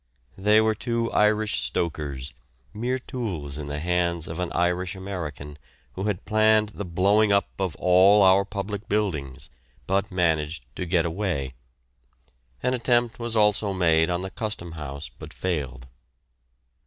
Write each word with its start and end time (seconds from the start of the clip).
They 0.39 0.59
were 0.59 0.73
two 0.73 1.11
Irish 1.11 1.59
stokers, 1.61 2.33
mere 2.73 2.97
tools 2.97 3.59
in 3.59 3.67
the 3.67 3.77
hands 3.77 4.27
of 4.27 4.39
an 4.39 4.51
Irish 4.51 4.95
American, 4.95 5.59
who 5.93 6.05
had 6.05 6.25
planned 6.25 6.69
the 6.69 6.85
blowing 6.85 7.31
up 7.31 7.49
of 7.59 7.75
all 7.75 8.23
our 8.23 8.43
public 8.43 8.89
buildings, 8.89 9.51
but 9.85 10.11
managed 10.11 10.65
to 10.77 10.87
get 10.87 11.05
away. 11.05 11.53
An 12.63 12.73
attempt 12.73 13.19
was 13.19 13.35
also 13.35 13.73
made 13.73 14.09
on 14.09 14.23
the 14.23 14.31
Custom 14.31 14.71
House, 14.71 15.07
but 15.19 15.31
failed. 15.35 15.85